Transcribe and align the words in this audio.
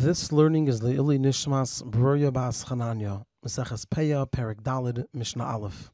This 0.00 0.30
learning 0.30 0.68
is 0.68 0.80
Le'ili 0.80 1.18
Nishmas 1.18 1.82
Broya 1.82 2.32
Bas 2.32 2.66
Chananya, 2.66 3.24
Meseches 3.44 3.84
Peya, 3.84 4.30
Perik 4.30 4.62
Dalid, 4.62 5.06
Mishnah 5.12 5.42
Aleph. 5.42 5.90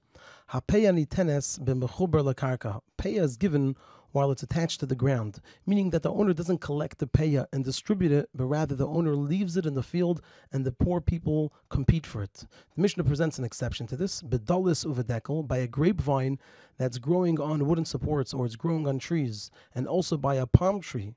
HaPeya 0.51 0.93
nitenes 0.93 1.59
b'mechuber 1.59 2.23
lakarka. 2.23 2.83
Peya 2.99 3.23
is 3.23 3.39
given 3.39 3.75
while 4.13 4.31
it's 4.31 4.43
attached 4.43 4.81
to 4.81 4.85
the 4.85 4.95
ground, 4.95 5.41
meaning 5.65 5.89
that 5.89 6.03
the 6.03 6.13
owner 6.13 6.35
doesn't 6.35 6.61
collect 6.61 6.99
the 6.99 7.07
peya 7.07 7.47
and 7.51 7.65
distribute 7.65 8.13
it, 8.13 8.29
but 8.35 8.45
rather 8.45 8.75
the 8.75 8.87
owner 8.87 9.17
leaves 9.17 9.57
it 9.57 9.65
in 9.65 9.73
the 9.73 9.83
field 9.83 10.21
and 10.53 10.67
the 10.67 10.73
poor 10.73 11.01
people 11.01 11.55
compete 11.71 12.05
for 12.05 12.23
it. 12.23 12.45
The 12.77 12.83
Mishnah 12.83 13.05
presents 13.05 13.39
an 13.39 13.45
exception 13.47 13.87
to 13.87 13.97
this, 13.97 14.21
bedalis 14.21 14.85
uvedekel, 14.85 15.49
by 15.49 15.57
a 15.57 15.67
grapevine 15.67 16.39
that's 16.77 16.99
growing 16.99 17.41
on 17.41 17.67
wooden 17.67 17.87
supports 17.87 18.35
or 18.35 18.45
it's 18.45 18.55
growing 18.55 18.87
on 18.87 18.99
trees, 18.99 19.51
and 19.75 19.89
also 19.89 20.19
by 20.19 20.35
a 20.35 20.47
palm 20.47 20.83
tree 20.83 21.15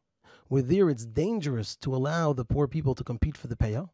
where 0.48 0.62
there 0.62 0.90
it's 0.90 1.06
dangerous 1.06 1.76
to 1.78 1.96
allow 1.96 2.34
the 2.34 2.46
poor 2.46 2.68
people 2.68 2.96
to 2.96 3.04
compete 3.04 3.38
for 3.38 3.48
the 3.48 3.56
payah. 3.56 3.90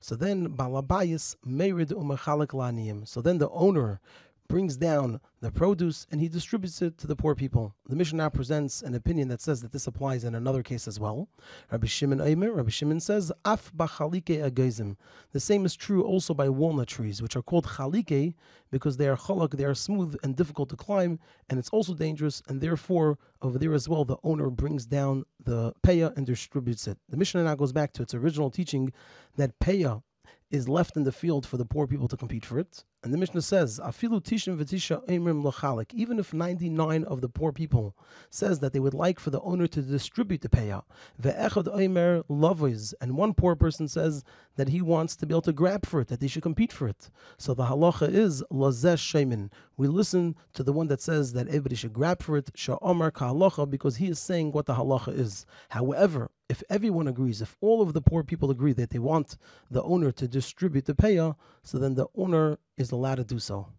So 0.00 0.14
then, 0.14 0.56
balabayis 0.56 1.36
merid 1.46 1.88
umachalik 1.88 2.48
laniyim. 2.48 3.06
So 3.06 3.20
then 3.20 3.38
the 3.38 3.48
owner 3.50 4.00
brings 4.48 4.76
down 4.76 5.20
the 5.40 5.52
produce 5.52 6.06
and 6.10 6.20
he 6.20 6.28
distributes 6.28 6.82
it 6.82 6.98
to 6.98 7.06
the 7.06 7.14
poor 7.14 7.34
people. 7.34 7.74
The 7.88 7.94
Mishnah 7.96 8.16
now 8.16 8.28
presents 8.28 8.82
an 8.82 8.94
opinion 8.94 9.28
that 9.28 9.40
says 9.40 9.60
that 9.62 9.72
this 9.72 9.86
applies 9.86 10.24
in 10.24 10.34
another 10.34 10.62
case 10.62 10.88
as 10.88 10.98
well. 10.98 11.28
Rabbi 11.70 11.86
Shimon 11.86 12.20
Aimer, 12.20 12.52
Rabbi 12.52 12.70
Shimon 12.70 13.00
says, 13.00 13.30
Af. 13.44 13.72
The 13.76 15.08
same 15.36 15.64
is 15.64 15.76
true 15.76 16.02
also 16.02 16.34
by 16.34 16.48
walnut 16.48 16.88
trees, 16.88 17.22
which 17.22 17.36
are 17.36 17.42
called 17.42 17.66
chalike 17.66 18.34
because 18.70 18.96
they 18.96 19.08
are 19.08 19.16
chalak, 19.16 19.56
they 19.56 19.64
are 19.64 19.74
smooth 19.74 20.16
and 20.22 20.34
difficult 20.34 20.70
to 20.70 20.76
climb, 20.76 21.18
and 21.48 21.58
it's 21.58 21.70
also 21.70 21.94
dangerous, 21.94 22.42
and 22.48 22.60
therefore 22.60 23.18
over 23.42 23.58
there 23.58 23.74
as 23.74 23.88
well, 23.88 24.04
the 24.04 24.16
owner 24.24 24.50
brings 24.50 24.86
down 24.86 25.24
the 25.44 25.72
peya 25.86 26.16
and 26.16 26.26
distributes 26.26 26.86
it. 26.88 26.98
The 27.08 27.16
Mishnah 27.16 27.44
now 27.44 27.54
goes 27.54 27.72
back 27.72 27.92
to 27.94 28.02
its 28.02 28.14
original 28.14 28.50
teaching 28.50 28.92
that 29.36 29.58
peya 29.60 30.02
is 30.50 30.68
left 30.68 30.96
in 30.96 31.04
the 31.04 31.12
field 31.12 31.46
for 31.46 31.56
the 31.56 31.64
poor 31.64 31.86
people 31.86 32.08
to 32.08 32.16
compete 32.16 32.44
for 32.44 32.58
it. 32.58 32.84
And 33.04 33.14
the 33.14 33.18
Mishnah 33.18 33.42
says, 33.42 33.78
Afilu 33.78 34.20
tishim 34.20 34.58
v'tisha 34.58 35.06
emrim 35.06 35.44
lachalik. 35.44 35.94
Even 35.94 36.18
if 36.18 36.34
99 36.34 37.04
of 37.04 37.20
the 37.20 37.28
poor 37.28 37.52
people 37.52 37.96
says 38.28 38.58
that 38.58 38.72
they 38.72 38.80
would 38.80 38.92
like 38.92 39.20
for 39.20 39.30
the 39.30 39.40
owner 39.42 39.68
to 39.68 39.82
distribute 39.82 40.40
the 40.40 40.48
payout, 40.48 40.82
ve'echad 41.22 41.68
omer 41.68 42.24
loviz, 42.24 42.94
and 43.00 43.16
one 43.16 43.34
poor 43.34 43.54
person 43.54 43.86
says 43.86 44.24
that 44.56 44.70
he 44.70 44.82
wants 44.82 45.14
to 45.14 45.26
be 45.26 45.32
able 45.32 45.42
to 45.42 45.52
grab 45.52 45.86
for 45.86 46.00
it, 46.00 46.08
that 46.08 46.18
they 46.18 46.26
should 46.26 46.42
compete 46.42 46.72
for 46.72 46.88
it. 46.88 47.08
So 47.36 47.54
the 47.54 47.66
halacha 47.66 48.12
is 48.12 48.42
lazesh 48.50 48.98
shemin. 48.98 49.52
We 49.76 49.86
listen 49.86 50.34
to 50.54 50.64
the 50.64 50.72
one 50.72 50.88
that 50.88 51.00
says 51.00 51.34
that 51.34 51.46
everybody 51.46 51.76
should 51.76 51.92
grab 51.92 52.20
for 52.20 52.36
it, 52.36 52.52
sha'omar 52.54 53.12
halacha, 53.12 53.70
because 53.70 53.98
he 53.98 54.08
is 54.08 54.18
saying 54.18 54.50
what 54.50 54.66
the 54.66 54.74
halacha 54.74 55.16
is. 55.16 55.46
However, 55.68 56.32
if 56.48 56.64
everyone 56.68 57.06
agrees, 57.06 57.42
if 57.42 57.56
all 57.60 57.80
of 57.80 57.92
the 57.92 58.00
poor 58.00 58.24
people 58.24 58.50
agree 58.50 58.72
that 58.72 58.90
they 58.90 58.98
want 58.98 59.36
the 59.70 59.82
owner 59.84 60.10
to 60.10 60.26
distribute 60.26 60.86
the 60.86 60.94
payah, 60.94 61.36
so 61.62 61.78
then 61.78 61.94
the 61.94 62.06
owner 62.16 62.58
is 62.78 62.92
allowed 62.92 63.16
to 63.16 63.24
do 63.24 63.38
so. 63.38 63.68